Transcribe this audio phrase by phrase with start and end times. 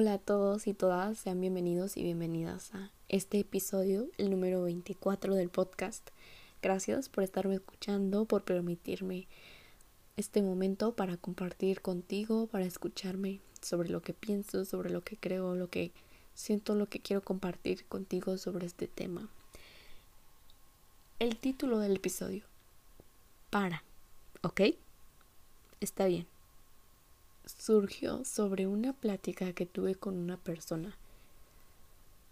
[0.00, 5.34] Hola a todos y todas, sean bienvenidos y bienvenidas a este episodio, el número 24
[5.34, 6.10] del podcast.
[6.62, 9.26] Gracias por estarme escuchando, por permitirme
[10.16, 15.56] este momento para compartir contigo, para escucharme sobre lo que pienso, sobre lo que creo,
[15.56, 15.90] lo que
[16.32, 19.28] siento, lo que quiero compartir contigo sobre este tema.
[21.18, 22.44] El título del episodio.
[23.50, 23.82] Para.
[24.42, 24.60] ¿Ok?
[25.80, 26.37] Está bien
[27.48, 30.96] surgió sobre una plática que tuve con una persona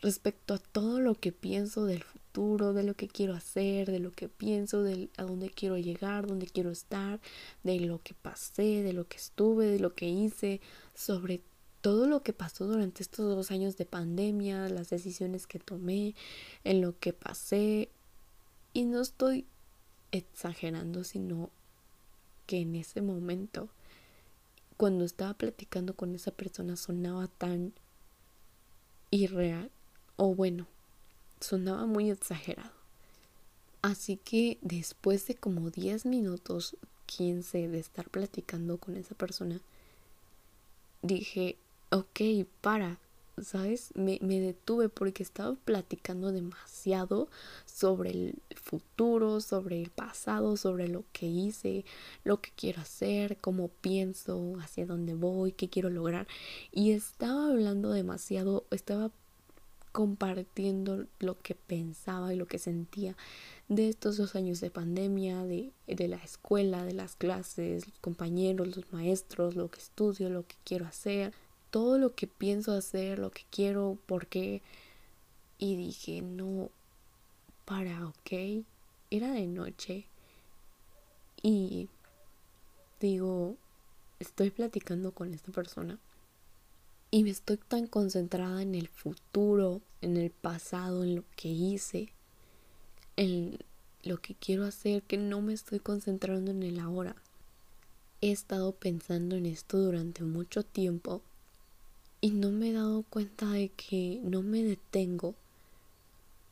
[0.00, 4.12] respecto a todo lo que pienso del futuro, de lo que quiero hacer, de lo
[4.12, 7.20] que pienso, de a dónde quiero llegar, dónde quiero estar,
[7.64, 10.60] de lo que pasé, de lo que estuve, de lo que hice,
[10.94, 11.40] sobre
[11.80, 16.14] todo lo que pasó durante estos dos años de pandemia, las decisiones que tomé,
[16.64, 17.88] en lo que pasé.
[18.72, 19.46] Y no estoy
[20.12, 21.50] exagerando, sino
[22.46, 23.68] que en ese momento
[24.78, 27.74] cuando estaba platicando con esa persona sonaba tan
[29.10, 29.70] irreal
[30.16, 30.66] o bueno,
[31.40, 32.72] sonaba muy exagerado.
[33.82, 39.60] Así que después de como 10 minutos, 15 de estar platicando con esa persona,
[41.02, 41.56] dije,
[41.90, 42.20] ok,
[42.60, 42.98] para,
[43.42, 43.90] ¿sabes?
[43.94, 47.28] Me, me, detuve porque estaba platicando demasiado
[47.64, 51.84] sobre el futuro, sobre el pasado, sobre lo que hice,
[52.24, 56.26] lo que quiero hacer, cómo pienso, hacia dónde voy, qué quiero lograr.
[56.72, 59.10] Y estaba hablando demasiado, estaba
[59.92, 63.16] compartiendo lo que pensaba y lo que sentía
[63.68, 68.76] de estos dos años de pandemia, de, de la escuela, de las clases, los compañeros,
[68.76, 71.32] los maestros, lo que estudio, lo que quiero hacer
[71.70, 74.62] todo lo que pienso hacer, lo que quiero, por qué.
[75.58, 76.70] Y dije, no,
[77.64, 78.64] para, ok.
[79.10, 80.06] Era de noche.
[81.42, 81.88] Y
[83.00, 83.56] digo,
[84.18, 85.98] estoy platicando con esta persona.
[87.10, 92.12] Y me estoy tan concentrada en el futuro, en el pasado, en lo que hice,
[93.16, 93.58] en
[94.02, 97.16] lo que quiero hacer, que no me estoy concentrando en el ahora.
[98.20, 101.22] He estado pensando en esto durante mucho tiempo
[102.20, 105.34] y no me he dado cuenta de que no me detengo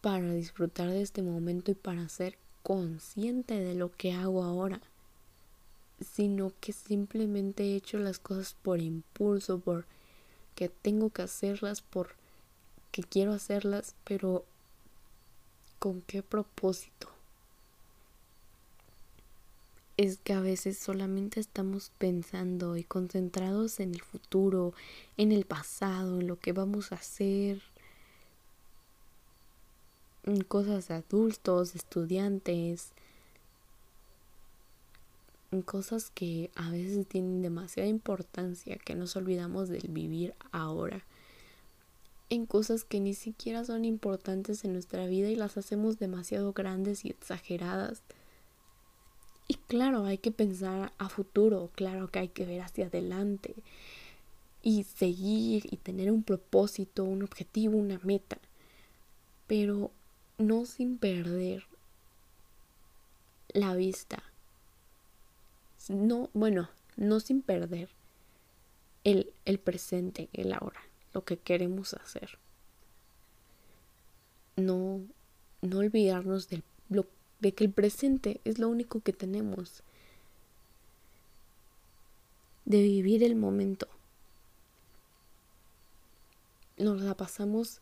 [0.00, 4.80] para disfrutar de este momento y para ser consciente de lo que hago ahora,
[6.00, 9.86] sino que simplemente he hecho las cosas por impulso, por
[10.54, 12.10] que tengo que hacerlas, por
[12.92, 14.44] que quiero hacerlas, pero
[15.78, 17.15] ¿con qué propósito?
[19.96, 24.74] Es que a veces solamente estamos pensando y concentrados en el futuro,
[25.16, 27.62] en el pasado, en lo que vamos a hacer,
[30.24, 32.92] en cosas de adultos, estudiantes,
[35.50, 41.04] en cosas que a veces tienen demasiada importancia, que nos olvidamos del vivir ahora,
[42.28, 47.04] en cosas que ni siquiera son importantes en nuestra vida y las hacemos demasiado grandes
[47.04, 48.02] y exageradas
[49.48, 53.54] y claro, hay que pensar a futuro, claro que hay que ver hacia adelante
[54.62, 58.38] y seguir y tener un propósito, un objetivo, una meta,
[59.46, 59.92] pero
[60.38, 61.64] no sin perder
[63.48, 64.22] la vista.
[65.88, 67.88] No, bueno, no sin perder
[69.04, 70.80] el, el presente, el ahora,
[71.12, 72.38] lo que queremos hacer.
[74.56, 75.00] No,
[75.62, 77.06] no olvidarnos del lo
[77.40, 79.82] de que el presente es lo único que tenemos,
[82.64, 83.86] de vivir el momento.
[86.78, 87.80] Nos la pasamos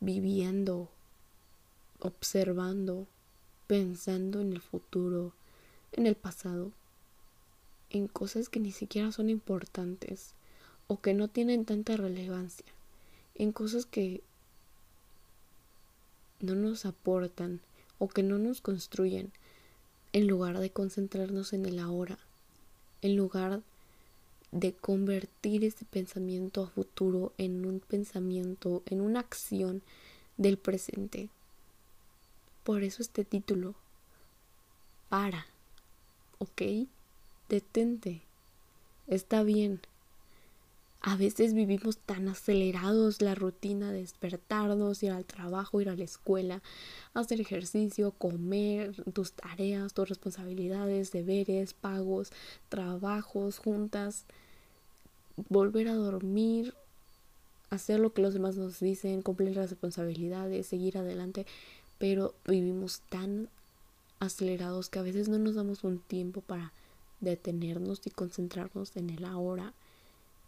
[0.00, 0.88] viviendo,
[1.98, 3.06] observando,
[3.66, 5.32] pensando en el futuro,
[5.92, 6.72] en el pasado,
[7.90, 10.34] en cosas que ni siquiera son importantes
[10.86, 12.66] o que no tienen tanta relevancia,
[13.34, 14.22] en cosas que
[16.44, 17.60] no nos aportan
[17.98, 19.32] o que no nos construyen,
[20.12, 22.18] en lugar de concentrarnos en el ahora,
[23.02, 23.62] en lugar
[24.52, 29.82] de convertir ese pensamiento a futuro en un pensamiento, en una acción
[30.36, 31.28] del presente.
[32.62, 33.74] Por eso este título,
[35.08, 35.46] para,
[36.38, 36.86] ¿ok?
[37.48, 38.22] Detente,
[39.06, 39.80] está bien
[41.06, 46.04] a veces vivimos tan acelerados la rutina de despertarnos, ir al trabajo, ir a la
[46.04, 46.62] escuela,
[47.12, 52.32] hacer ejercicio, comer, tus tareas, tus responsabilidades, deberes, pagos,
[52.70, 54.24] trabajos, juntas,
[55.50, 56.72] volver a dormir,
[57.68, 61.44] hacer lo que los demás nos dicen, cumplir las responsabilidades, seguir adelante,
[61.98, 63.50] pero vivimos tan
[64.20, 66.72] acelerados que a veces no nos damos un tiempo para
[67.20, 69.74] detenernos y concentrarnos en el ahora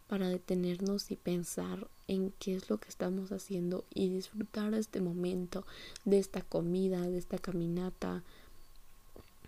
[0.07, 5.01] para detenernos y pensar en qué es lo que estamos haciendo y disfrutar de este
[5.01, 5.65] momento,
[6.05, 8.23] de esta comida, de esta caminata,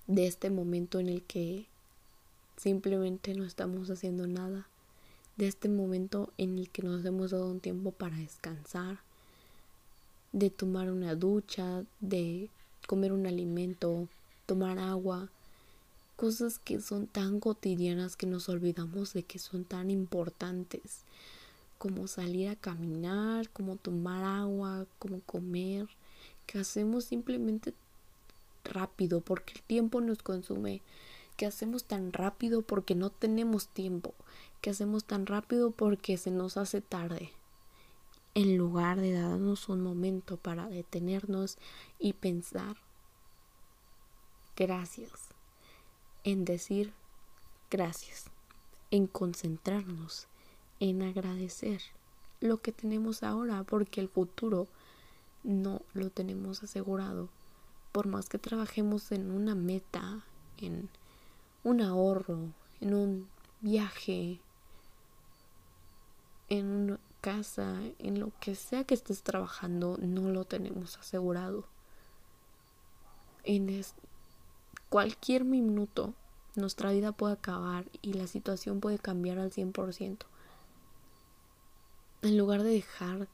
[0.07, 1.65] de este momento en el que
[2.57, 4.67] simplemente no estamos haciendo nada,
[5.37, 8.99] de este momento en el que nos hemos dado un tiempo para descansar,
[10.33, 12.49] de tomar una ducha, de
[12.87, 14.07] comer un alimento,
[14.45, 15.29] tomar agua,
[16.19, 21.05] cosas que son tan cotidianas que nos olvidamos de que son tan importantes,
[21.77, 25.87] como salir a caminar, como tomar agua, como comer,
[26.45, 27.73] que hacemos simplemente
[28.65, 30.81] rápido porque el tiempo nos consume,
[31.37, 34.13] que hacemos tan rápido porque no tenemos tiempo,
[34.59, 37.31] que hacemos tan rápido porque se nos hace tarde.
[38.35, 41.57] En lugar de darnos un momento para detenernos
[41.97, 42.75] y pensar,
[44.57, 45.28] gracias
[46.23, 46.93] en decir
[47.69, 48.25] gracias,
[48.91, 50.27] en concentrarnos,
[50.79, 51.81] en agradecer
[52.41, 54.67] lo que tenemos ahora, porque el futuro
[55.43, 57.29] no lo tenemos asegurado.
[57.91, 60.23] Por más que trabajemos en una meta,
[60.57, 60.89] en
[61.63, 62.39] un ahorro,
[62.81, 63.27] en un
[63.61, 64.39] viaje,
[66.49, 71.65] en una casa, en lo que sea que estés trabajando, no lo tenemos asegurado.
[73.43, 73.83] En,
[74.89, 76.13] cualquier minuto
[76.55, 80.17] nuestra vida puede acabar y la situación puede cambiar al 100%.
[82.21, 83.27] En lugar de dejar,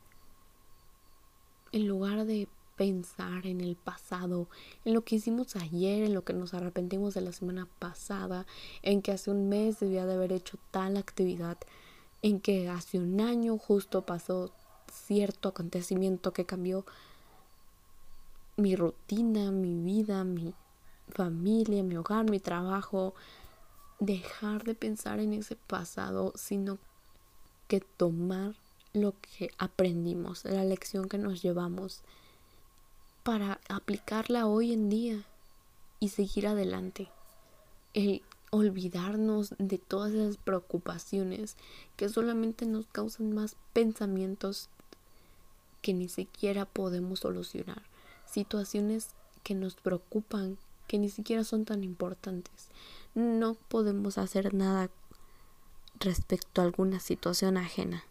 [1.72, 4.48] en lugar de pensar en el pasado,
[4.84, 8.46] en lo que hicimos ayer, en lo que nos arrepentimos de la semana pasada,
[8.84, 11.58] en que hace un mes debía de haber hecho tal actividad,
[12.22, 14.52] en que hace un año justo pasó
[14.92, 16.86] cierto acontecimiento que cambió
[18.58, 20.54] mi rutina, mi vida, mi
[21.10, 23.14] familia, mi hogar, mi trabajo,
[24.00, 26.78] dejar de pensar en ese pasado, sino
[27.68, 28.56] que tomar
[28.94, 32.02] lo que aprendimos, la lección que nos llevamos,
[33.24, 35.24] para aplicarla hoy en día
[36.00, 37.10] y seguir adelante.
[37.94, 41.58] El olvidarnos de todas esas preocupaciones
[41.98, 44.70] que solamente nos causan más pensamientos
[45.82, 47.84] que ni siquiera podemos solucionar.
[48.26, 49.10] Situaciones
[49.44, 52.70] que nos preocupan, que ni siquiera son tan importantes.
[53.14, 54.90] No podemos hacer nada
[56.00, 58.04] respecto a alguna situación ajena.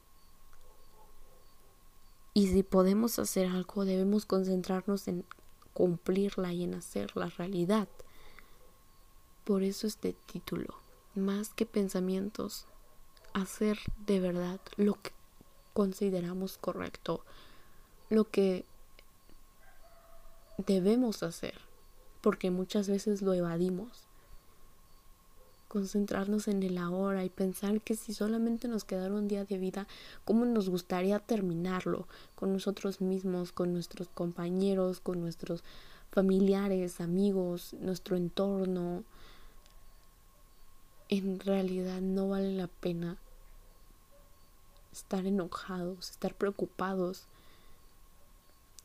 [2.33, 5.25] Y si podemos hacer algo, debemos concentrarnos en
[5.73, 7.89] cumplirla y en hacer la realidad.
[9.45, 10.81] Por eso este título,
[11.15, 12.67] más que pensamientos,
[13.35, 15.13] hacer de verdad lo que
[15.75, 17.25] consideramos correcto,
[18.09, 18.65] lo que
[20.59, 21.61] debemos hacer
[22.25, 24.07] porque muchas veces lo evadimos.
[25.69, 29.87] Concentrarnos en el ahora y pensar que si solamente nos quedara un día de vida,
[30.25, 32.09] ¿cómo nos gustaría terminarlo?
[32.35, 35.65] Con nosotros mismos, con nuestros compañeros, con nuestros
[36.13, 39.05] familiares, amigos, nuestro entorno.
[41.11, 43.19] En realidad no vale la pena
[44.93, 47.27] estar enojados, estar preocupados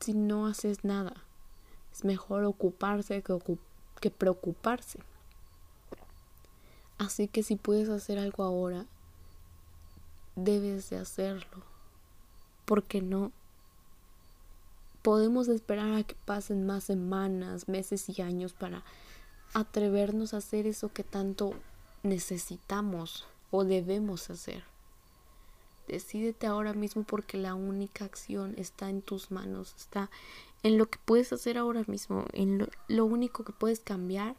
[0.01, 1.28] si no haces nada.
[1.93, 4.99] Es mejor ocuparse que, preocuparse.
[6.97, 8.85] Así que si puedes hacer algo ahora,
[10.35, 11.63] debes de hacerlo.
[12.65, 13.31] Porque no
[15.01, 18.83] podemos esperar a que pasen más semanas, meses y años para
[19.53, 21.53] atrevernos a hacer eso que tanto
[22.03, 24.63] necesitamos o debemos hacer.
[25.87, 30.11] Decídete ahora mismo porque la única acción está en tus manos, está
[30.63, 34.35] en lo que puedes hacer ahora mismo, en lo, único que puedes cambiar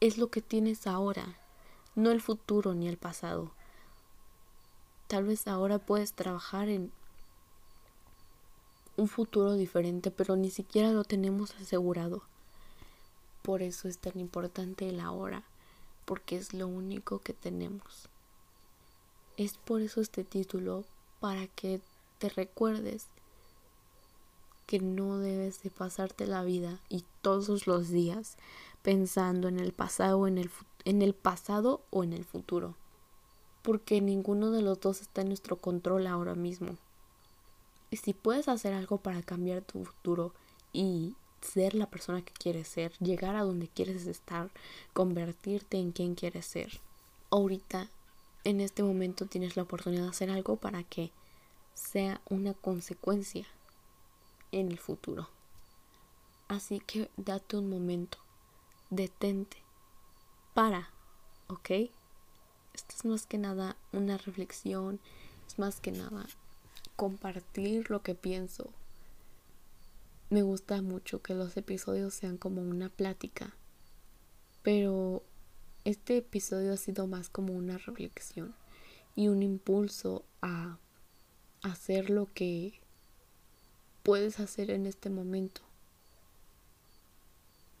[0.00, 1.38] es lo que tienes ahora,
[1.94, 3.52] no el futuro ni el pasado.
[5.06, 6.92] Tal vez ahora puedes trabajar en
[8.96, 12.22] un futuro diferente, pero ni siquiera lo tenemos asegurado.
[13.42, 15.44] Por eso es tan importante el ahora,
[16.04, 18.08] porque es lo único que tenemos.
[19.38, 20.84] Es por eso este título,
[21.20, 21.80] para que
[22.18, 23.06] te recuerdes
[24.66, 28.36] que no debes de pasarte la vida y todos los días
[28.82, 30.50] pensando en el pasado, en el,
[30.84, 32.74] en el pasado o en el futuro.
[33.62, 36.76] Porque ninguno de los dos está en nuestro control ahora mismo.
[37.90, 40.34] Y si puedes hacer algo para cambiar tu futuro
[40.72, 44.50] y ser la persona que quieres ser, llegar a donde quieres estar,
[44.92, 46.80] convertirte en quien quieres ser.
[47.30, 47.88] Ahorita,
[48.44, 51.10] en este momento, tienes la oportunidad de hacer algo para que
[51.78, 53.46] sea una consecuencia
[54.52, 55.28] en el futuro.
[56.48, 58.18] Así que date un momento,
[58.90, 59.58] detente,
[60.54, 60.90] para,
[61.46, 61.70] ¿ok?
[62.74, 64.98] Esto es más que nada una reflexión,
[65.46, 66.26] es más que nada
[66.96, 68.70] compartir lo que pienso.
[70.30, 73.54] Me gusta mucho que los episodios sean como una plática,
[74.62, 75.22] pero
[75.84, 78.54] este episodio ha sido más como una reflexión
[79.14, 80.78] y un impulso a
[81.62, 82.80] hacer lo que
[84.02, 85.60] puedes hacer en este momento.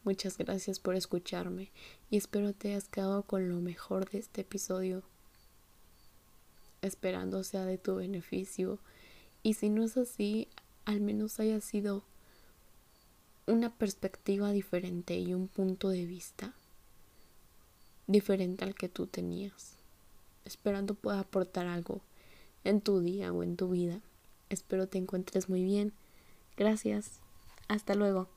[0.04, 1.70] Muchas gracias por escucharme
[2.10, 5.02] y espero te hayas quedado con lo mejor de este episodio,
[6.82, 8.78] esperando sea de tu beneficio
[9.42, 10.48] y si no es así,
[10.84, 12.04] al menos haya sido
[13.46, 16.54] una perspectiva diferente y un punto de vista
[18.06, 19.76] diferente al que tú tenías.
[20.44, 22.00] Esperando pueda aportar algo
[22.64, 24.00] en tu día o en tu vida.
[24.48, 25.92] Espero te encuentres muy bien.
[26.56, 27.20] Gracias.
[27.68, 28.28] Hasta luego.